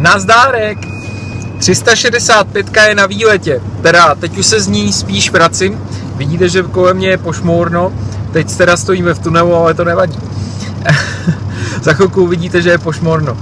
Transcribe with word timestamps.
Nazdárek! 0.00 0.78
365 1.58 2.66
je 2.88 2.94
na 2.94 3.06
výletě, 3.06 3.60
teda 3.82 4.14
teď 4.14 4.38
už 4.38 4.46
se 4.46 4.60
z 4.60 4.66
ní 4.66 4.92
spíš 4.92 5.30
vracím. 5.30 5.80
Vidíte, 6.16 6.48
že 6.48 6.62
kolem 6.62 6.96
mě 6.96 7.08
je 7.08 7.18
pošmůrno, 7.18 7.92
teď 8.32 8.56
teda 8.56 8.76
stojíme 8.76 9.14
v 9.14 9.18
tunelu, 9.18 9.54
ale 9.54 9.74
to 9.74 9.84
nevadí. 9.84 10.18
Za 11.82 11.92
chvilku 11.92 12.22
uvidíte, 12.22 12.62
že 12.62 12.70
je 12.70 12.78
pošmorno. 12.78 13.32
Uh, 13.32 13.38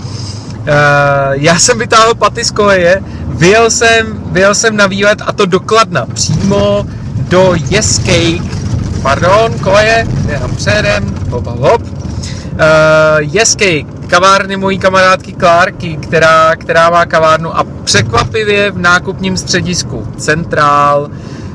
já 1.33 1.59
jsem 1.59 1.79
vytáhl 1.79 2.15
paty 2.15 2.45
z 2.45 2.51
koleje, 2.51 3.03
vyjel 3.29 3.71
jsem, 3.71 4.23
vyjel 4.33 4.55
jsem 4.55 4.77
na 4.77 4.87
výlet 4.87 5.23
a 5.27 5.33
to 5.33 5.47
dokladna, 5.47 6.07
přímo 6.15 6.87
do 7.29 7.55
Yescake, 7.71 8.43
pardon, 9.03 9.59
koleje, 9.59 10.07
jenom 10.29 10.57
předem, 10.57 11.15
hop, 11.31 11.47
hop. 11.47 11.83
Uh, 11.83 11.89
Yescake, 13.19 13.98
kavárny 14.09 14.57
mojí 14.57 14.79
kamarádky 14.79 15.33
Klárky, 15.33 15.97
která, 15.97 16.57
která 16.57 16.91
má 16.91 17.07
kavárnu 17.07 17.57
a 17.59 17.65
překvapivě 17.85 18.71
v 18.71 18.79
nákupním 18.79 19.37
středisku 19.37 20.09
Centrál, 20.17 21.11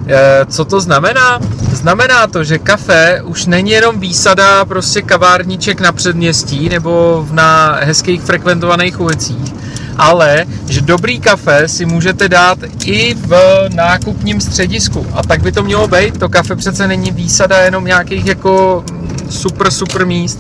Eh, 0.08 0.46
co 0.50 0.66
to 0.66 0.82
znamená? 0.82 1.40
Znamená 1.72 2.28
to, 2.28 2.44
že 2.44 2.58
kafe 2.58 3.22
už 3.24 3.46
není 3.46 3.72
jenom 3.72 4.00
výsada 4.00 4.66
prostě 4.66 5.02
kavárníček 5.02 5.82
na 5.82 5.92
předměstí 5.92 6.70
nebo 6.70 7.26
na 7.32 7.80
hezkých 7.82 8.22
frekventovaných 8.22 9.00
ulicích, 9.00 9.54
ale 9.98 10.46
že 10.68 10.82
dobrý 10.82 11.20
kafe 11.20 11.68
si 11.68 11.86
můžete 11.86 12.30
dát 12.30 12.58
i 12.86 13.14
v 13.14 13.34
nákupním 13.74 14.42
středisku. 14.42 15.08
A 15.14 15.24
tak 15.24 15.42
by 15.42 15.52
to 15.52 15.64
mělo 15.64 15.88
být. 15.88 16.20
To 16.20 16.30
kafe 16.30 16.56
přece 16.56 16.88
není 16.88 17.12
výsada 17.12 17.58
jenom 17.58 17.86
nějakých 17.86 18.26
jako 18.26 18.84
super, 19.30 19.72
super 19.72 20.06
míst. 20.06 20.40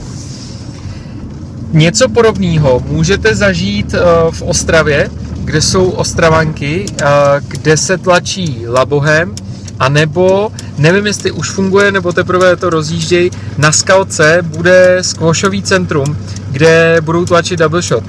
Něco 1.73 2.09
podobného 2.09 2.83
můžete 2.87 3.35
zažít 3.35 3.93
eh, 3.93 3.99
v 4.31 4.41
Ostravě, 4.41 5.09
kde 5.43 5.61
jsou 5.61 5.89
Ostravanky, 5.89 6.85
eh, 7.01 7.05
kde 7.47 7.77
se 7.77 7.97
tlačí 7.97 8.65
labohem, 8.67 9.35
a 9.79 9.89
nebo, 9.89 10.51
nevím 10.77 11.05
jestli 11.05 11.31
už 11.31 11.49
funguje, 11.49 11.91
nebo 11.91 12.13
teprve 12.13 12.55
to 12.55 12.69
rozjíždějí, 12.69 13.31
na 13.57 13.71
skalce 13.71 14.39
bude 14.41 14.97
squashový 15.01 15.63
centrum, 15.63 16.17
kde 16.51 16.97
budou 17.01 17.25
tlačit 17.25 17.59
double 17.59 17.81
shot. 17.81 18.03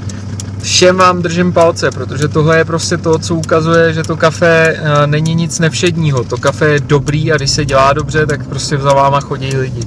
Všem 0.62 0.96
vám 0.96 1.22
držím 1.22 1.52
palce, 1.52 1.90
protože 1.90 2.28
tohle 2.28 2.58
je 2.58 2.64
prostě 2.64 2.96
to, 2.96 3.18
co 3.18 3.34
ukazuje, 3.34 3.92
že 3.92 4.02
to 4.02 4.16
kafe 4.16 4.76
eh, 4.76 5.06
není 5.06 5.34
nic 5.34 5.58
nevšedního. 5.58 6.24
To 6.24 6.36
kafe 6.36 6.66
je 6.66 6.80
dobrý 6.80 7.32
a 7.32 7.36
když 7.36 7.50
se 7.50 7.64
dělá 7.64 7.92
dobře, 7.92 8.26
tak 8.26 8.46
prostě 8.48 8.78
za 8.78 8.92
váma 8.92 9.20
chodí 9.20 9.56
lidi. 9.56 9.82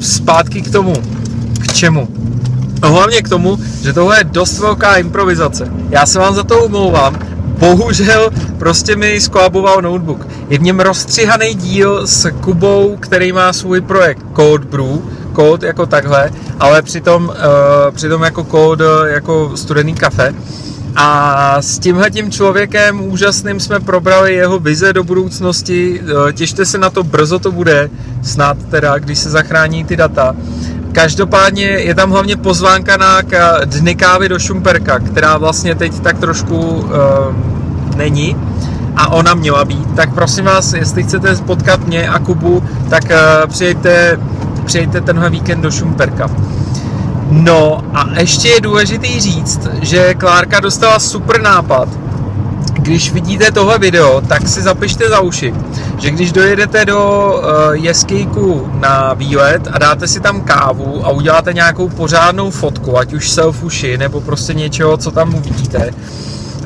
Zpátky 0.00 0.62
k 0.62 0.72
tomu. 0.72 1.23
Čemu? 1.74 2.08
No 2.82 2.92
hlavně 2.92 3.22
k 3.22 3.28
tomu, 3.28 3.58
že 3.82 3.92
tohle 3.92 4.20
je 4.20 4.24
dost 4.24 4.58
velká 4.58 4.96
improvizace. 4.96 5.68
Já 5.90 6.06
se 6.06 6.18
vám 6.18 6.34
za 6.34 6.42
to 6.42 6.64
omlouvám, 6.64 7.18
bohužel 7.58 8.30
prostě 8.58 8.96
mi 8.96 9.20
skolaboval 9.20 9.82
notebook. 9.82 10.26
Je 10.48 10.58
v 10.58 10.62
něm 10.62 10.80
rozstřihaný 10.80 11.54
díl 11.54 12.06
s 12.06 12.30
Kubou, 12.30 12.96
který 13.00 13.32
má 13.32 13.52
svůj 13.52 13.80
projekt 13.80 14.26
Code 14.36 14.64
Brew, 14.64 14.98
Code 15.36 15.66
jako 15.66 15.86
takhle, 15.86 16.30
ale 16.60 16.82
přitom, 16.82 17.24
uh, 17.24 17.94
přitom 17.94 18.22
jako 18.22 18.44
Code 18.44 18.84
jako 19.06 19.52
studený 19.54 19.94
kafe. 19.94 20.34
A 20.96 21.56
s 21.62 21.78
tímhle 21.78 22.10
tím 22.10 22.30
člověkem 22.30 23.00
úžasným 23.00 23.60
jsme 23.60 23.80
probrali 23.80 24.34
jeho 24.34 24.58
vize 24.58 24.92
do 24.92 25.04
budoucnosti. 25.04 26.00
Eh, 26.00 26.32
těšte 26.32 26.66
se 26.66 26.78
na 26.78 26.90
to, 26.90 27.02
brzo 27.02 27.38
to 27.38 27.52
bude, 27.52 27.90
snad 28.22 28.56
teda, 28.70 28.98
když 28.98 29.18
se 29.18 29.30
zachrání 29.30 29.84
ty 29.84 29.96
data. 29.96 30.36
Každopádně 30.94 31.64
je 31.64 31.94
tam 31.94 32.10
hlavně 32.10 32.36
pozvánka 32.36 32.96
na 32.96 33.20
dny 33.64 33.94
kávy 33.94 34.28
do 34.28 34.38
Šumperka, 34.38 34.98
která 34.98 35.38
vlastně 35.38 35.74
teď 35.74 36.00
tak 36.00 36.18
trošku 36.18 36.56
uh, 36.56 36.86
není 37.96 38.36
a 38.96 39.12
ona 39.12 39.34
měla 39.34 39.64
být. 39.64 39.94
Tak 39.96 40.14
prosím 40.14 40.44
vás, 40.44 40.72
jestli 40.72 41.02
chcete 41.02 41.36
potkat 41.36 41.86
mě 41.86 42.08
a 42.08 42.18
Kubu, 42.18 42.62
tak 42.90 43.04
uh, 43.04 43.50
přijďte, 43.50 44.20
přijďte 44.64 45.00
tenhle 45.00 45.30
víkend 45.30 45.60
do 45.60 45.70
Šumperka. 45.70 46.30
No 47.30 47.82
a 47.94 48.20
ještě 48.20 48.48
je 48.48 48.60
důležitý 48.60 49.20
říct, 49.20 49.68
že 49.82 50.14
Klárka 50.14 50.60
dostala 50.60 50.98
super 50.98 51.42
nápad, 51.42 51.88
když 52.72 53.12
vidíte 53.12 53.52
tohle 53.52 53.78
video, 53.78 54.20
tak 54.20 54.48
si 54.48 54.62
zapište 54.62 55.08
za 55.08 55.20
uši, 55.20 55.54
že 55.98 56.10
když 56.10 56.32
dojedete 56.32 56.84
do 56.84 57.32
uh, 57.34 57.72
jeskejku 57.72 58.68
na 58.72 59.14
výlet 59.14 59.68
a 59.72 59.78
dáte 59.78 60.08
si 60.08 60.20
tam 60.20 60.40
kávu 60.40 61.06
a 61.06 61.10
uděláte 61.10 61.52
nějakou 61.52 61.88
pořádnou 61.88 62.50
fotku, 62.50 62.98
ať 62.98 63.12
už 63.12 63.30
selfuši 63.30 63.98
nebo 63.98 64.20
prostě 64.20 64.54
něčeho, 64.54 64.96
co 64.96 65.10
tam 65.10 65.34
uvidíte, 65.34 65.90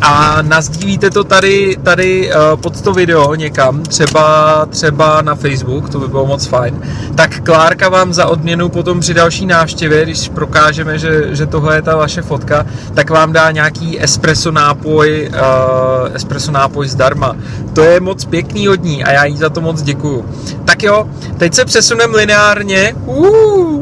a 0.03 0.43
nazdílíte 0.43 1.11
to 1.11 1.25
tady, 1.25 1.77
tady 1.83 2.31
uh, 2.31 2.61
pod 2.61 2.81
to 2.81 2.93
video 2.93 3.35
někam, 3.35 3.83
třeba, 3.83 4.67
třeba 4.67 5.23
na 5.23 5.35
Facebook, 5.35 5.91
to 5.91 5.99
by 5.99 6.09
bylo 6.09 6.27
moc 6.27 6.47
fajn, 6.47 6.81
tak 7.15 7.41
Klárka 7.41 7.89
vám 7.89 8.13
za 8.13 8.27
odměnu 8.27 8.69
potom 8.69 9.01
při 9.01 9.15
další 9.15 9.47
návštěvě, 9.47 10.05
když 10.05 10.29
prokážeme, 10.29 10.99
že, 10.99 11.35
že 11.35 11.47
tohle 11.47 11.77
je 11.77 11.83
ta 11.83 11.97
vaše 11.97 12.23
fotka, 12.23 12.67
tak 12.95 13.11
vám 13.11 13.33
dá 13.33 13.51
nějaký 13.51 14.03
espresso 14.03 14.51
nápoj, 14.51 15.31
uh, 15.33 16.15
espresso 16.15 16.53
nápoj 16.53 16.89
zdarma. 16.89 17.37
To 17.73 17.81
je 17.81 18.01
moc 18.01 18.25
pěkný 18.25 18.69
od 18.69 18.83
ní 18.83 19.05
a 19.05 19.13
já 19.13 19.25
jí 19.25 19.37
za 19.37 19.49
to 19.49 19.61
moc 19.61 19.83
děkuju. 19.83 20.25
Tak 20.79 20.83
jo, 20.83 21.09
teď 21.39 21.55
se 21.55 21.65
přesuneme 21.65 22.17
lineárně, 22.17 22.95
uh, 23.05 23.27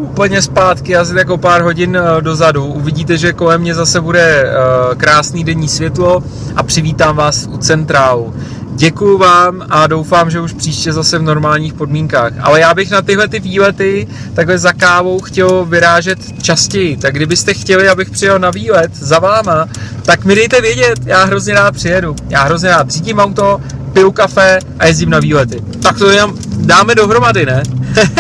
úplně 0.01 0.43
zpátky, 0.43 0.97
asi 0.97 1.17
jako 1.17 1.39
pár 1.39 1.63
hodin 1.63 1.99
uh, 1.99 2.21
dozadu. 2.21 2.65
Uvidíte, 2.65 3.17
že 3.17 3.33
kolem 3.33 3.61
mě 3.61 3.75
zase 3.75 4.01
bude 4.01 4.45
uh, 4.45 4.95
krásný 4.95 5.45
denní 5.45 5.69
světlo, 5.69 5.97
světlo 5.97 6.23
a 6.57 6.63
přivítám 6.63 7.17
vás 7.17 7.47
u 7.51 7.59
centrálu. 7.59 8.35
Děkuju 8.75 9.19
vám 9.19 9.67
a 9.71 9.87
doufám, 9.87 10.31
že 10.31 10.41
už 10.41 10.53
příště 10.53 10.93
zase 10.93 11.19
v 11.19 11.23
normálních 11.23 11.75
podmínkách. 11.75 12.33
Ale 12.41 12.61
já 12.61 12.75
bych 12.75 12.91
na 12.91 13.03
tyhle 13.03 13.29
ty 13.29 13.41
výlety 13.41 14.07
takhle 14.35 14.59
za 14.59 14.73
kávou 14.73 15.21
chtěl 15.21 15.65
vyrážet 15.65 16.19
častěji. 16.43 16.97
Tak 16.97 17.15
kdybyste 17.15 17.55
chtěli, 17.55 17.89
abych 17.89 18.11
přijel 18.11 18.39
na 18.39 18.51
výlet 18.51 18.97
za 18.97 19.19
váma, 19.19 19.67
tak 20.03 20.25
mi 20.25 20.35
dejte 20.35 20.61
vědět, 20.61 20.99
já 21.05 21.25
hrozně 21.25 21.55
rád 21.55 21.75
přijedu. 21.75 22.17
Já 22.29 22.43
hrozně 22.43 22.69
rád 22.69 22.91
řídím 22.91 23.19
auto, 23.19 23.61
piju 23.97 24.13
kafe 24.13 24.59
a 24.79 24.87
jezdím 24.87 25.11
na 25.11 25.19
výlety. 25.19 25.61
Tak 25.83 25.99
to 25.99 26.11
jenom 26.11 26.35
dáme 26.57 26.95
dohromady, 26.95 27.47
ne? 27.47 27.63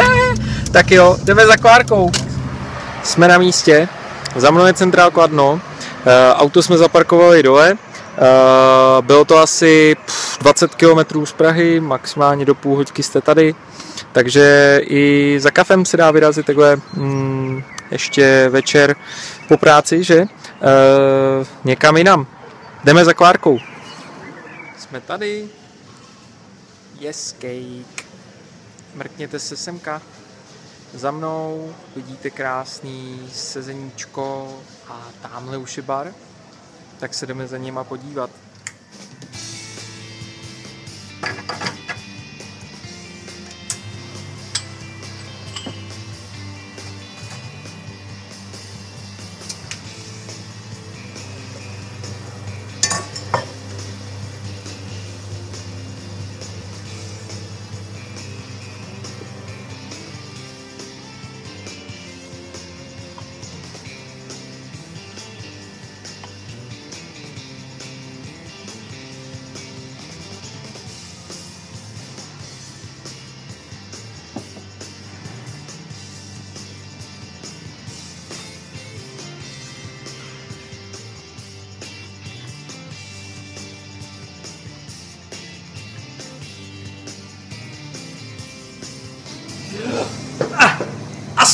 tak 0.72 0.90
jo, 0.90 1.16
jdeme 1.24 1.46
za 1.46 1.56
Klárkou. 1.56 2.10
Jsme 3.02 3.28
na 3.28 3.38
místě, 3.38 3.88
za 4.36 4.50
mnou 4.50 4.66
je 4.66 4.72
centrál 4.72 5.10
Kladno, 5.10 5.60
Eh, 6.06 6.34
auto 6.34 6.62
jsme 6.62 6.78
zaparkovali 6.78 7.42
dole, 7.42 7.70
eh, 7.72 9.02
bylo 9.02 9.24
to 9.24 9.38
asi 9.38 9.96
20 10.40 10.74
km 10.74 11.26
z 11.26 11.32
Prahy, 11.32 11.80
maximálně 11.80 12.44
do 12.44 12.54
půl 12.54 12.76
hoďky 12.76 13.02
jste 13.02 13.20
tady, 13.20 13.54
takže 14.12 14.80
i 14.84 15.36
za 15.40 15.50
kafem 15.50 15.84
se 15.84 15.96
dá 15.96 16.10
vyrazit 16.10 16.46
takhle 16.46 16.76
mm, 16.94 17.62
ještě 17.90 18.48
večer 18.48 18.96
po 19.48 19.56
práci, 19.56 20.04
že? 20.04 20.16
E, 20.16 20.26
někam 21.64 21.96
jinam. 21.96 22.26
Jdeme 22.84 23.04
za 23.04 23.14
Klárkou. 23.14 23.58
Jsme 24.78 25.00
tady. 25.00 25.44
Yes, 27.00 27.32
cake. 27.32 28.06
Mrkněte 28.94 29.38
se 29.38 29.56
semka. 29.56 30.02
Za 30.94 31.10
mnou 31.10 31.74
vidíte 31.96 32.30
krásný 32.30 33.28
sezeníčko 33.32 34.58
a 34.88 35.08
tamhle 35.22 35.56
už 35.56 35.76
je 35.76 35.82
bar, 35.82 36.14
tak 36.98 37.14
se 37.14 37.26
jdeme 37.26 37.46
za 37.46 37.58
nima 37.58 37.84
podívat. 37.84 38.30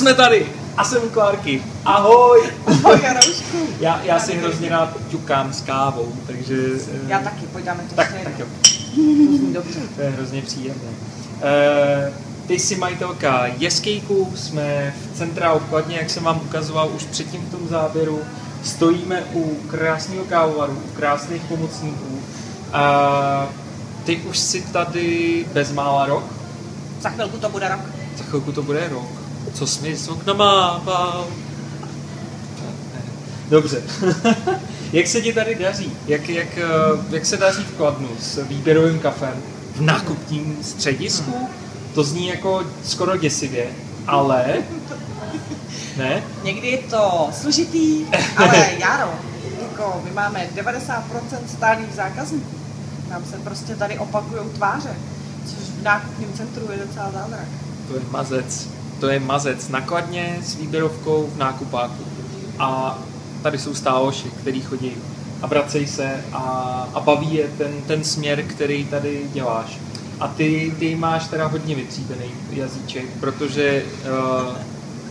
Jsme 0.02 0.14
tady. 0.14 0.46
A 0.76 0.84
jsem 0.84 1.02
u 1.04 1.08
Klárky. 1.08 1.62
Ahoj! 1.84 2.40
Ahoj, 2.66 3.00
Jaroušku. 3.04 3.56
Já, 3.80 4.00
já 4.04 4.20
si 4.20 4.36
hrozně 4.36 4.68
rád 4.68 4.96
ťukám 5.10 5.52
s 5.52 5.60
kávou, 5.60 6.12
takže... 6.26 6.56
eh, 6.94 6.98
Já 7.08 7.18
taky, 7.18 7.46
pojďme 7.46 7.76
to 7.88 7.94
Tak, 7.94 8.06
stejně. 8.08 8.24
tak 8.24 8.38
jo. 8.38 8.46
Dobře. 9.52 9.80
To 9.96 10.02
je 10.02 10.10
hrozně 10.10 10.42
příjemné. 10.42 10.88
Uh, 10.88 12.14
ty 12.46 12.58
jsi 12.58 12.76
majitelka 12.76 13.46
Jeskejku, 13.46 14.32
jsme 14.36 14.94
v 15.12 15.18
centra 15.18 15.52
obkladně, 15.52 15.96
jak 15.96 16.10
jsem 16.10 16.24
vám 16.24 16.40
ukazoval 16.44 16.90
už 16.96 17.04
předtím 17.04 17.40
v 17.40 17.50
tom 17.50 17.68
záběru. 17.68 18.20
Stojíme 18.64 19.22
u 19.32 19.54
krásného 19.70 20.24
kávovaru, 20.24 20.72
u 20.72 20.96
krásných 20.96 21.42
pomocníků. 21.42 22.18
A 22.72 23.48
ty 24.04 24.16
už 24.16 24.38
si 24.38 24.62
tady 24.62 25.44
bezmála 25.52 26.06
rok, 26.06 26.24
Za 27.00 27.08
chvilku 27.10 27.38
to 27.38 27.48
bude 27.48 27.68
rok. 27.68 27.80
za 28.16 28.24
chvilku 28.24 28.52
to 28.52 28.62
bude 28.62 28.88
rok. 28.88 29.21
Co 29.54 29.66
mi 29.82 29.96
s 29.96 30.08
oknama? 30.08 30.82
Dobře. 33.48 33.82
jak 34.92 35.06
se 35.06 35.20
ti 35.20 35.32
tady 35.32 35.54
daří? 35.54 35.92
Jak, 36.06 36.28
jak, 36.28 36.58
eh, 36.58 36.64
jak 37.10 37.26
se 37.26 37.36
daří 37.36 37.62
v 37.62 37.76
Kladnu 37.76 38.08
s 38.20 38.44
výběrovým 38.44 38.98
kafem 38.98 39.42
v 39.74 39.80
nákupním 39.80 40.58
středisku? 40.62 41.48
To 41.94 42.04
zní 42.04 42.28
jako 42.28 42.64
skoro 42.84 43.16
děsivě, 43.16 43.66
ale... 44.06 44.44
Ne? 45.96 46.22
Někdy 46.42 46.68
je 46.68 46.78
to 46.78 47.28
složitý, 47.32 48.06
ale 48.36 48.70
Jaro, 48.78 49.14
jako 49.62 50.02
my 50.04 50.10
máme 50.10 50.48
90% 50.56 51.02
stálých 51.46 51.94
zákazníků. 51.94 52.56
Nám 53.10 53.24
se 53.24 53.36
prostě 53.36 53.76
tady 53.76 53.98
opakují 53.98 54.50
tváře, 54.54 54.96
což 55.46 55.58
v 55.80 55.82
nákupním 55.82 56.32
centru 56.32 56.72
je 56.72 56.78
docela 56.86 57.10
zázrak. 57.10 57.48
To 57.88 57.94
je 57.94 58.00
mazec. 58.10 58.68
To 59.02 59.10
je 59.10 59.20
mazec 59.20 59.68
nakladně 59.68 60.38
s 60.42 60.54
výběrovkou 60.54 61.30
v 61.34 61.38
nákupáku. 61.38 62.04
A 62.58 62.98
tady 63.42 63.58
jsou 63.58 63.74
stáloši, 63.74 64.30
který 64.40 64.60
chodí 64.60 64.92
a 65.42 65.46
vracej 65.46 65.86
se 65.86 66.24
a, 66.32 66.42
a 66.94 67.00
baví 67.00 67.34
je 67.34 67.48
ten, 67.58 67.72
ten 67.86 68.04
směr, 68.04 68.42
který 68.42 68.84
tady 68.84 69.22
děláš. 69.32 69.78
A 70.20 70.28
ty, 70.28 70.74
ty 70.78 70.94
máš 70.94 71.28
teda 71.28 71.46
hodně 71.46 71.74
vytříbený 71.74 72.30
jazyček, 72.50 73.04
protože 73.20 73.82
uh, 73.82 74.56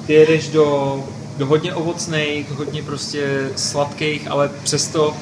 ty 0.06 0.14
jedeš 0.14 0.50
do, 0.50 1.00
do 1.38 1.46
hodně 1.46 1.74
ovocných, 1.74 2.52
hodně 2.52 2.84
prostě 2.84 3.50
sladkých, 3.56 4.28
ale 4.28 4.50
přesto, 4.64 5.18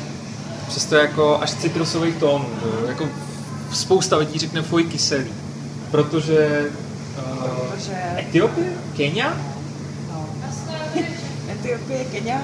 přesto 0.68 0.96
jako 0.96 1.38
až 1.42 1.54
citrusových 1.54 2.16
tónů. 2.16 2.50
Jako 2.88 3.10
spousta 3.74 4.18
lidí 4.18 4.40
řekne 4.40 4.62
fuj 4.62 4.84
kyselý, 4.84 5.32
Protože 5.92 6.70
Etiopie? 8.30 8.70
Kenia? 8.98 9.34
no, 10.10 10.30
Etiopie, 11.52 12.06
Kenia, 12.14 12.42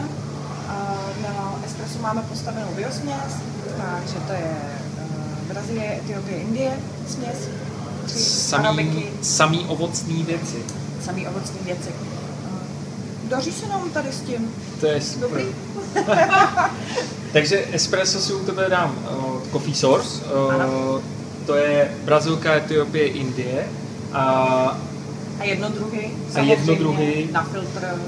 a 0.69 0.75
na 1.21 1.59
espresso 1.65 1.99
máme 2.01 2.21
postavenou 2.21 2.67
biosměs, 2.75 3.33
takže 3.77 4.17
to 4.27 4.33
je 4.33 4.51
uh, 4.97 5.47
Brazílie, 5.53 5.99
Etiopie, 6.03 6.37
Indie 6.37 6.71
směs, 7.07 7.37
Samý, 8.07 8.65
arabiky, 8.67 9.09
samý 9.21 9.65
ovocný 9.67 10.23
věci. 10.23 10.57
samý 11.05 11.27
ovocní 11.27 11.59
věci. 11.65 11.89
Uh, 11.89 13.29
Daří 13.29 13.51
se 13.51 13.67
nám 13.67 13.89
tady 13.89 14.09
s 14.11 14.19
tím. 14.21 14.51
To 14.79 14.85
je 14.87 15.01
super. 15.01 15.29
Dobrý. 15.29 15.45
Takže 17.33 17.65
espresso 17.73 18.19
si 18.21 18.33
u 18.33 18.39
tebe 18.45 18.69
dám 18.69 18.95
uh, 19.17 19.41
Coffee 19.51 19.75
Source. 19.75 20.23
Uh, 20.25 20.53
Ano. 20.53 21.01
to 21.45 21.55
je 21.55 21.91
Brazilka, 22.03 22.53
Etiopie, 22.55 23.07
Indie. 23.07 23.67
A 24.13 24.77
A 25.39 25.43
jedno 25.43 25.69
druhý. 25.69 26.11
A 26.35 26.39
jedno 26.39 26.75
druhý. 26.75 27.29
Na 27.31 27.43
filtr. 27.43 27.99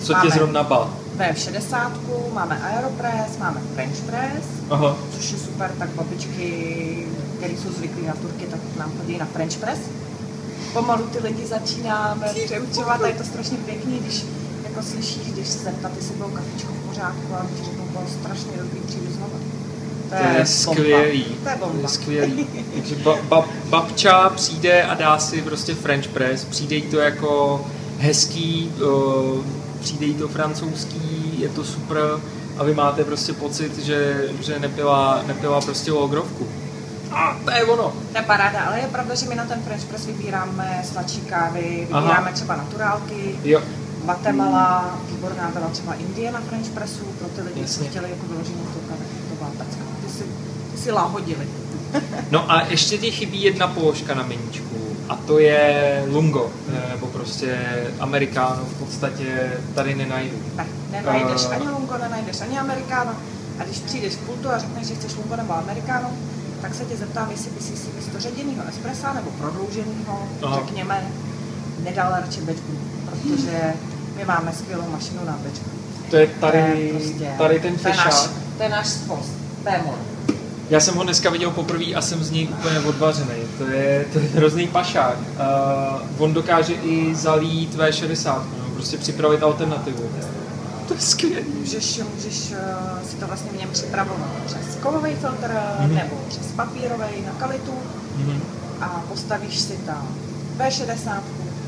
co 0.00 0.12
tě 0.12 0.18
Máme 0.18 0.30
zrovna 0.30 0.62
bal? 0.62 0.94
V60, 1.18 1.90
máme 2.32 2.58
Aeropress, 2.62 3.38
máme 3.38 3.60
French 3.74 4.00
Press, 4.00 4.44
Aha. 4.70 4.96
což 5.16 5.32
je 5.32 5.38
super, 5.38 5.70
tak 5.78 5.88
babičky, 5.90 7.06
které 7.36 7.52
jsou 7.52 7.72
zvyklí 7.72 8.06
na 8.06 8.12
Turky, 8.12 8.46
tak 8.46 8.60
nám 8.78 8.92
chodí 8.98 9.18
na 9.18 9.26
French 9.26 9.56
Press. 9.56 9.78
Pomalu 10.72 11.02
ty 11.06 11.18
lidi 11.18 11.46
začínáme 11.46 12.26
přeučovat 12.44 13.02
a 13.02 13.08
je 13.08 13.14
to 13.14 13.24
strašně 13.24 13.56
pěkný, 13.56 13.98
když 13.98 14.24
jako 14.64 14.82
slyšíš, 14.82 15.32
když 15.32 15.48
se 15.48 15.58
zeptat, 15.58 15.92
jestli 15.96 16.14
bylo 16.14 16.28
kafičko 16.28 16.72
v 16.72 16.88
pořádku 16.88 17.34
a 17.34 17.46
ti 17.58 17.64
řeknou, 17.64 17.84
bylo 17.84 18.04
strašně 18.20 18.52
dobrý, 18.56 18.80
přijdu 18.86 19.12
znovu. 19.12 19.53
To 20.18 20.24
je 20.24 20.32
bomba. 20.32 20.44
skvělý. 20.44 21.24
To 21.24 21.48
je 21.48 21.56
To 21.56 21.78
je 21.82 21.88
skvělý. 21.88 22.46
Takže 22.74 22.94
ba, 22.94 23.16
ba, 23.28 23.44
babča 23.68 24.28
přijde 24.28 24.82
a 24.82 24.94
dá 24.94 25.18
si 25.18 25.42
prostě 25.42 25.74
French 25.74 26.08
press, 26.08 26.44
přijde 26.44 26.76
jí 26.76 26.82
to 26.82 26.98
jako 26.98 27.64
hezký, 27.98 28.72
uh, 28.82 29.44
přijde 29.80 30.06
jí 30.06 30.14
to 30.14 30.28
francouzský, 30.28 31.34
je 31.38 31.48
to 31.48 31.64
super 31.64 31.98
a 32.58 32.64
vy 32.64 32.74
máte 32.74 33.04
prostě 33.04 33.32
pocit, 33.32 33.78
že, 33.78 34.28
že 34.40 34.58
nepila, 34.58 35.22
nepila 35.26 35.60
prostě 35.60 35.92
logrovku. 35.92 36.48
A 37.12 37.36
to 37.44 37.50
je 37.50 37.64
ono. 37.64 37.92
To 38.12 38.18
je 38.18 38.22
paráda, 38.22 38.60
ale 38.60 38.80
je 38.80 38.86
pravda, 38.86 39.14
že 39.14 39.28
my 39.28 39.34
na 39.34 39.44
ten 39.44 39.62
French 39.62 39.84
Press 39.84 40.06
vybíráme 40.06 40.82
sladší 40.92 41.20
kávy, 41.20 41.62
vybíráme 41.80 42.32
třeba 42.32 42.56
naturálky, 42.56 43.38
Jo, 43.44 43.60
Guatemala, 44.04 44.98
výborná 45.10 45.50
byla 45.50 45.68
třeba 45.68 45.94
Indie 45.94 46.32
na 46.32 46.40
French 46.40 46.68
Pressu, 46.68 47.04
pro 47.18 47.28
ty 47.28 47.42
lidi, 47.42 47.60
Jasně. 47.60 47.84
co 47.84 47.90
chtěli 47.90 48.10
jako 48.10 48.26
vyloženou 48.26 48.64
kafe, 48.88 49.02
to 49.28 49.34
byla 49.34 49.50
pecka. 49.50 49.82
Ty 50.06 50.12
si, 50.12 50.24
ty 50.72 50.78
si 50.78 50.92
lahodili. 50.92 51.48
No 52.30 52.52
a 52.52 52.62
ještě 52.66 52.98
ti 52.98 53.10
chybí 53.10 53.42
jedna 53.42 53.66
položka 53.68 54.14
na 54.14 54.22
meníčku 54.22 54.76
a 55.08 55.16
to 55.16 55.38
je 55.38 56.02
lungo, 56.10 56.50
nebo 56.92 57.06
prostě 57.06 57.58
amerikáno 58.00 58.64
v 58.64 58.74
podstatě 58.84 59.52
tady 59.74 59.94
nenajdu. 59.94 60.36
Ne, 60.56 60.66
nenajdeš 60.90 61.42
Eh. 61.50 61.54
ani 61.54 61.68
lungo, 61.68 61.98
nenajdeš 61.98 62.40
ani 62.40 62.58
amerikáno. 62.58 63.12
A 63.58 63.64
když 63.64 63.78
přijdeš 63.78 64.16
k 64.16 64.18
pultu 64.18 64.50
a 64.50 64.58
řekneš, 64.58 64.86
že 64.86 64.94
chceš 64.94 65.16
lungo 65.16 65.36
nebo 65.36 65.52
amerikáno, 65.56 66.10
tak 66.62 66.74
se 66.74 66.84
tě 66.84 66.96
zeptám, 66.96 67.30
jestli 67.30 67.50
by 67.50 67.60
si 67.60 67.72
místo 67.96 68.18
ředěnýho 68.20 68.62
espressa 68.68 69.12
nebo 69.12 69.30
prodlouženýho, 69.30 70.28
Aha. 70.42 70.56
řekněme, 70.64 71.06
nedal 71.84 72.12
radši 72.20 72.40
bečku, 72.40 72.72
protože 73.10 73.72
my 74.16 74.24
máme 74.24 74.52
skvělou 74.52 74.84
mašinu 74.92 75.20
na 75.26 75.38
bečku. 75.42 75.70
To 76.10 76.16
je 76.16 76.26
To 76.26 76.46
je 76.46 76.52
tady, 76.52 76.92
prostě- 76.98 77.30
tady 77.38 77.60
ten 77.60 77.76
to 77.78 77.88
je 77.88 77.94
náš, 77.96 78.04
fešák. 78.04 78.30
to 78.56 78.62
je 78.62 78.68
náš 78.68 78.88
spost, 78.88 79.32
Bémor. 79.64 79.94
Já 80.70 80.80
jsem 80.80 80.94
ho 80.94 81.02
dneska 81.04 81.30
viděl 81.30 81.50
poprvé 81.50 81.84
a 81.94 82.02
jsem 82.02 82.24
z 82.24 82.30
něj 82.30 82.48
úplně 82.48 82.78
odvařený. 82.78 83.34
To 83.58 83.64
je, 83.66 84.06
to 84.12 84.18
je 84.18 84.28
hrozný 84.34 84.68
pašák. 84.68 85.18
Uh, 85.18 86.22
on 86.22 86.34
dokáže 86.34 86.72
i 86.72 87.14
zalít 87.14 87.74
V60, 87.76 88.42
no, 88.58 88.64
prostě 88.74 88.96
připravit 88.98 89.42
alternativu. 89.42 90.02
To 90.88 90.94
je 90.94 91.00
skvělé. 91.00 91.42
Můžeš, 91.58 92.00
můžeš 92.14 92.52
eh, 92.52 93.08
si 93.10 93.16
to 93.16 93.26
vlastně 93.26 93.50
v 93.50 93.56
něm 93.60 93.68
připravovat 93.72 94.28
přes 94.46 94.78
kovový 94.82 95.14
filtr 95.14 95.50
Mhm. 95.80 95.94
nebo 95.94 96.16
přes 96.28 96.46
papírový 96.56 97.22
na 97.26 97.32
kalitu 97.38 97.72
Mhm. 98.16 98.40
a 98.80 99.04
postavíš 99.08 99.58
si 99.60 99.72
tam 99.72 100.08
V60, 100.58 101.22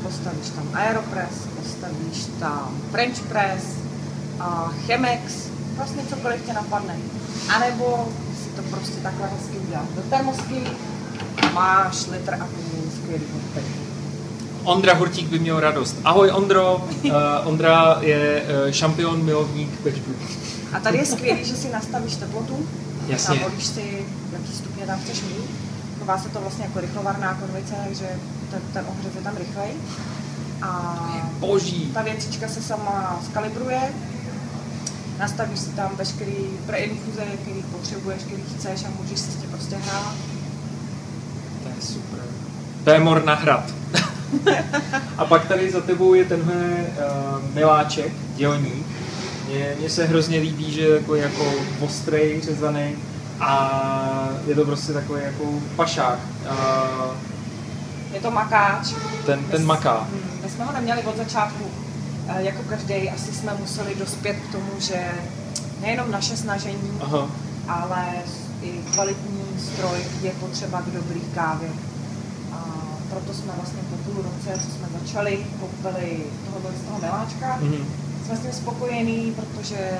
postavíš 0.07 0.49
tam 0.49 0.69
Aeropress, 0.73 1.35
postavíš 1.55 2.25
tam 2.39 2.81
French 2.91 3.19
Press, 3.19 3.63
a 4.39 4.71
Chemex, 4.85 5.49
vlastně 5.75 6.03
cokoliv 6.09 6.45
tě 6.45 6.53
napadne. 6.53 6.95
A 7.55 7.59
nebo 7.59 8.09
si 8.43 8.49
to 8.49 8.61
prostě 8.61 9.01
takhle 9.03 9.27
hezky 9.27 9.57
uděláš 9.57 9.87
do 9.95 10.01
termosky 10.01 10.63
a 11.41 11.49
máš 11.53 12.05
litr 12.05 12.33
a 12.33 12.47
půl 12.47 12.91
skvělý 12.95 13.25
odpět. 13.35 13.65
Ondra 14.63 14.93
Hurtík 14.93 15.27
by 15.27 15.39
měl 15.39 15.59
radost. 15.59 15.97
Ahoj 16.03 16.31
Ondro, 16.31 16.75
uh, 16.75 17.11
Ondra 17.45 17.97
je 18.01 18.43
uh, 18.65 18.71
šampion 18.71 19.23
milovník 19.25 19.69
batchbrew. 19.69 20.17
A 20.73 20.79
tady 20.79 20.97
je 20.97 21.05
skvělý, 21.05 21.45
že 21.45 21.55
si 21.55 21.69
nastavíš 21.69 22.15
teplotu, 22.15 22.67
Jasně. 23.07 23.35
navolíš 23.35 23.65
si, 23.65 24.05
jaký 24.31 24.53
stupně 24.53 24.85
tam 24.85 24.99
chceš 24.99 25.21
mít. 25.21 25.66
Chová 26.07 26.19
se 26.19 26.29
to 26.29 26.41
vlastně 26.41 26.65
jako 26.65 26.79
rychlovarná 26.79 27.33
konvice, 27.33 27.75
takže 27.83 28.05
ten, 28.51 28.61
ten 28.73 28.85
ohřev 28.89 29.15
je 29.15 29.21
tam 29.21 29.37
rychlej. 29.37 29.69
A 30.61 31.23
Boží. 31.39 31.91
ta 31.93 32.01
věcička 32.01 32.47
se 32.47 32.61
sama 32.61 33.19
skalibruje, 33.25 33.81
nastavíš 35.19 35.59
si 35.59 35.69
tam 35.69 35.91
veškerý 35.95 36.35
preinfuze, 36.65 37.21
který 37.41 37.63
potřebuješ, 37.63 38.23
který 38.23 38.43
chceš 38.57 38.83
a 38.83 39.01
můžeš 39.01 39.19
si 39.19 39.31
s 39.31 39.35
tím 39.35 39.49
prostě 39.49 39.75
hrát. 39.75 40.15
To 41.63 41.69
je 41.69 41.81
super. 41.81 42.19
To 42.83 42.89
je 42.89 42.99
mor 42.99 43.25
na 43.25 43.35
hrad. 43.35 43.73
a 45.17 45.25
pak 45.25 45.47
tady 45.47 45.71
za 45.71 45.81
tebou 45.81 46.13
je 46.13 46.25
tenhle 46.25 46.55
uh, 46.55 47.55
miláček, 47.55 48.13
dělník. 48.35 48.85
Mně, 49.79 49.89
se 49.89 50.05
hrozně 50.05 50.39
líbí, 50.39 50.71
že 50.71 50.81
je 50.81 50.99
takový 50.99 51.21
jako 51.21 51.51
ostrej, 51.81 52.41
řezaný 52.41 52.95
a 53.39 54.29
je 54.47 54.55
to 54.55 54.65
prostě 54.65 54.93
takový 54.93 55.21
jako 55.23 55.43
pašák. 55.75 56.19
Uh, 56.49 57.15
Je 58.13 58.19
to 58.19 58.31
makáč. 58.31 58.93
ten, 59.25 59.43
ten 59.43 59.65
maká. 59.65 59.97
Hmm, 59.97 60.39
My 60.43 60.49
jsme 60.49 60.65
ho 60.65 60.73
neměli 60.73 61.03
od 61.03 61.17
začátku. 61.17 61.63
Jako 62.37 62.63
každý 62.69 63.09
asi 63.09 63.33
jsme 63.33 63.53
museli 63.59 63.95
dospět 63.95 64.33
k 64.33 64.51
tomu, 64.51 64.69
že 64.79 65.11
nejenom 65.81 66.11
naše 66.11 66.37
snažení, 66.37 66.91
Aha. 67.01 67.27
ale 67.67 68.05
i 68.61 68.71
kvalitní 68.93 69.41
stroj 69.59 69.99
je 70.21 70.31
potřeba 70.31 70.81
k 70.81 70.85
dobrý 70.85 71.21
kávě. 71.35 71.69
A 72.53 72.57
proto 73.09 73.33
jsme 73.33 73.53
vlastně 73.57 73.79
po 73.89 73.95
půl 74.11 74.23
roce, 74.23 74.61
co 74.65 74.71
jsme 74.71 74.87
začali, 75.01 75.45
koupili 75.59 76.17
tohohle 76.45 76.71
z 76.83 76.87
toho 76.87 76.99
miláčka. 76.99 77.57
Mhm. 77.61 77.85
Jsme 78.25 78.37
s 78.37 78.39
tím 78.39 78.51
spokojení, 78.53 79.35
protože 79.35 79.99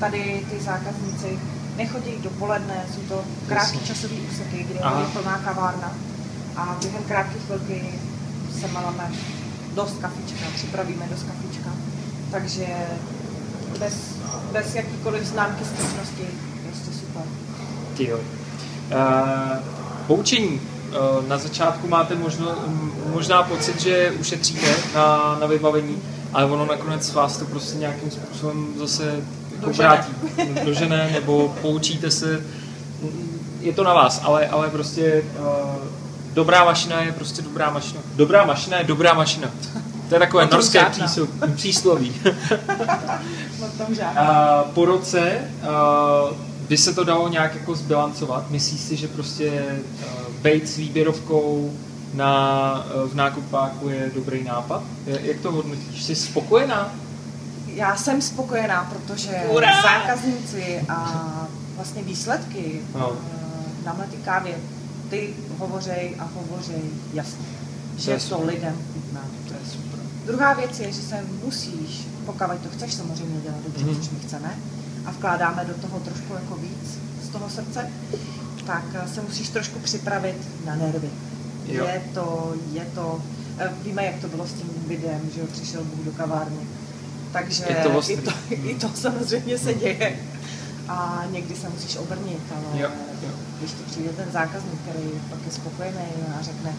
tady 0.00 0.46
ty 0.50 0.60
zákazníci 0.60 1.38
nechodí 1.76 2.10
dopoledne, 2.22 2.84
jsou 2.94 3.00
to 3.00 3.24
krátké 3.48 3.78
časové 3.78 4.14
úseky, 4.32 4.66
kde 4.70 4.80
Aha. 4.80 5.00
je 5.00 5.06
plná 5.06 5.38
kavárna 5.38 5.92
a 6.56 6.76
během 6.82 7.02
krátké 7.02 7.38
chvilky 7.46 7.98
se 8.60 8.68
máme 8.68 9.10
dost 9.74 9.98
kafička, 10.00 10.46
připravíme 10.54 11.06
dost 11.10 11.22
kafička. 11.22 11.70
Takže 12.30 12.66
bez, 13.78 13.94
bez 14.52 14.74
jakýkoliv 14.74 15.24
známky 15.24 15.64
skutečnosti 15.64 16.26
prostě 16.68 16.90
super. 17.00 17.22
Ty 17.96 18.06
jo. 18.06 18.18
Uh, 18.18 19.58
poučení. 20.06 20.60
Uh, 20.88 21.28
na 21.28 21.38
začátku 21.38 21.88
máte 21.88 22.14
možno, 22.14 22.54
možná 23.12 23.42
pocit, 23.42 23.80
že 23.80 24.10
ušetříte 24.10 24.74
na, 24.94 25.38
na 25.40 25.46
vybavení, 25.46 26.02
ale 26.32 26.44
ono 26.44 26.66
nakonec 26.66 27.12
vás 27.12 27.36
to 27.36 27.44
prostě 27.44 27.78
nějakým 27.78 28.10
způsobem 28.10 28.66
zase 28.78 29.22
vrátí. 29.66 30.12
Dožene, 30.64 31.10
nebo 31.12 31.54
poučíte 31.62 32.10
se. 32.10 32.44
Je 33.60 33.72
to 33.72 33.84
na 33.84 33.94
vás, 33.94 34.20
ale, 34.24 34.46
ale 34.46 34.70
prostě 34.70 35.22
uh, 35.40 35.46
dobrá 36.34 36.64
mašina 36.64 37.02
je 37.02 37.12
prostě 37.12 37.42
dobrá 37.42 37.70
mašina. 37.70 38.00
Dobrá 38.16 38.44
mašina 38.44 38.78
je 38.78 38.84
dobrá 38.84 39.14
mašina. 39.14 39.50
To 40.08 40.14
je 40.14 40.18
takové 40.18 40.48
norské 40.52 40.86
přísloví. 41.54 42.14
A 44.16 44.64
po 44.74 44.84
roce 44.84 45.50
uh, 45.62 46.36
by 46.68 46.76
se 46.76 46.94
to 46.94 47.04
dalo 47.04 47.28
nějak 47.28 47.54
jako 47.54 47.74
zbilancovat. 47.74 48.50
Myslíš 48.50 48.80
si, 48.80 48.96
že 48.96 49.08
prostě 49.08 49.50
uh, 49.50 50.34
bejt 50.42 50.68
s 50.68 50.76
výběrovkou 50.76 51.72
na, 52.14 52.86
uh, 52.94 53.10
v 53.10 53.14
nákupáku 53.14 53.88
je 53.88 54.10
dobrý 54.14 54.44
nápad? 54.44 54.82
Jak 55.06 55.40
to 55.40 55.52
hodnotíš? 55.52 56.04
Jsi 56.04 56.14
spokojená? 56.14 56.92
Já 57.78 57.96
jsem 57.96 58.22
spokojená, 58.22 58.84
protože 58.92 59.30
Ura! 59.50 59.82
zákazníci 59.82 60.80
a 60.88 61.46
vlastně 61.76 62.02
výsledky 62.02 62.80
No. 62.94 63.12
eh, 63.32 63.86
na 63.86 63.92
mletý 63.92 64.16
kávě, 64.16 64.54
ty 65.10 65.34
hovořej 65.58 66.16
a 66.18 66.24
hovořej 66.34 66.82
jasně, 67.14 67.44
To 67.96 68.02
že 68.02 68.12
to 68.14 68.20
super. 68.20 68.46
lidem 68.46 68.76
chutná. 68.94 69.20
To 69.48 69.54
je 69.54 69.60
super. 69.70 70.00
Druhá 70.26 70.52
věc 70.54 70.80
je, 70.80 70.92
že 70.92 71.02
se 71.02 71.24
musíš, 71.44 72.06
pokud 72.26 72.38
to 72.62 72.68
chceš 72.76 72.94
samozřejmě 72.94 73.40
dělat 73.40 73.58
dobře, 73.64 73.84
mm-hmm. 73.84 73.98
což 74.00 74.10
my 74.10 74.18
chceme, 74.20 74.54
a 75.06 75.10
vkládáme 75.10 75.64
do 75.64 75.74
toho 75.74 76.00
trošku 76.00 76.34
jako 76.34 76.54
víc 76.56 76.98
z 77.24 77.28
toho 77.28 77.50
srdce, 77.50 77.90
tak 78.66 78.84
eh, 78.94 79.08
se 79.08 79.20
musíš 79.20 79.48
trošku 79.48 79.78
připravit 79.78 80.36
na 80.66 80.74
nervy. 80.76 81.10
Jo. 81.66 81.84
Je 81.86 82.02
to, 82.14 82.54
je 82.72 82.84
to, 82.94 83.22
eh, 83.58 83.70
víme, 83.82 84.04
jak 84.04 84.20
to 84.20 84.28
bylo 84.28 84.46
s 84.46 84.52
tím 84.52 84.70
videem, 84.86 85.20
že 85.34 85.44
přišel 85.44 85.84
Bůh 85.84 86.04
do 86.04 86.12
kavárny. 86.12 86.66
Takže 87.32 87.64
Je 87.68 87.74
to 87.74 87.88
i, 87.90 87.92
ostrý. 87.96 88.16
to, 88.16 88.30
i 88.50 88.74
to 88.74 88.88
samozřejmě 88.94 89.58
se 89.58 89.74
děje. 89.74 90.16
A 90.88 91.22
někdy 91.30 91.56
se 91.56 91.68
musíš 91.68 91.96
obrnit, 91.96 92.40
ale 92.54 92.80
Jo, 92.80 92.88
jo. 93.22 93.28
když 93.58 93.70
ti 93.72 93.82
přijde 93.90 94.08
ten 94.08 94.28
zákazník, 94.32 94.80
který 94.82 95.08
pak 95.30 95.38
je 95.46 95.52
spokojený 95.52 95.98
a 96.38 96.42
řekne, 96.42 96.74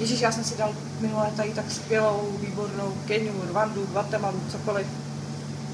Ježíš, 0.00 0.20
já 0.20 0.32
jsem 0.32 0.44
si 0.44 0.56
dal 0.58 0.74
minulé 1.00 1.30
tady 1.36 1.50
tak 1.50 1.70
skvělou, 1.70 2.38
výbornou 2.40 2.92
Keniu, 3.06 3.32
Rwandu, 3.50 3.86
Guatemalu, 3.92 4.40
cokoliv. 4.50 4.86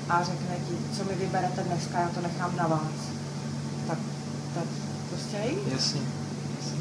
A 0.08 0.22
řekne 0.22 0.56
ti, 0.68 0.96
co 0.96 1.04
mi 1.04 1.14
vyberete 1.14 1.62
dneska, 1.62 2.00
já 2.00 2.08
to 2.08 2.20
nechám 2.20 2.56
na 2.56 2.66
vás. 2.66 2.92
Tak, 3.86 3.98
tak 4.54 4.64
prostě 5.10 5.36
nejde. 5.38 5.60
Jasně. 5.72 6.00
Jasně. 6.58 6.78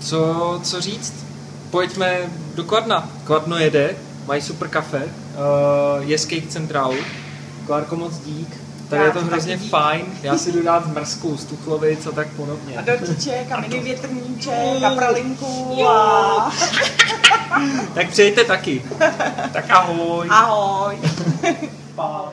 Co, 0.00 0.60
co 0.62 0.80
říct? 0.80 1.14
Pojďme 1.70 2.18
do 2.54 2.64
Kladna. 2.64 3.10
Kladno 3.24 3.58
jede, 3.58 3.96
mají 4.28 4.42
super 4.42 4.68
kafe, 4.68 5.02
uh, 5.04 6.08
je 6.08 6.18
skate 6.18 6.46
centrálu. 6.48 6.96
Klárko, 7.66 7.96
moc 7.96 8.18
dík. 8.18 8.48
Tady 8.88 9.02
Já 9.02 9.06
je 9.06 9.12
to 9.12 9.20
hrozně 9.24 9.56
dík. 9.56 9.70
fajn. 9.70 10.06
Já 10.22 10.38
si 10.38 10.52
jdu 10.52 10.62
dát 10.62 10.86
mrzkou 10.86 11.36
z 11.36 11.44
Tuchlovic 11.44 12.06
a 12.06 12.10
tak 12.10 12.28
podobně. 12.28 12.78
A 12.78 12.80
dortíček 12.80 13.52
a 13.52 13.60
mini 13.60 13.80
větrníček 13.80 14.82
a 14.86 14.94
pralinku 14.94 15.86
a 15.88 16.52
Tak 17.94 18.08
přijďte 18.10 18.44
taky. 18.44 18.82
Tak 19.52 19.70
ahoj. 19.70 20.26
ahoj. 20.30 20.98
Pa. 21.94 22.32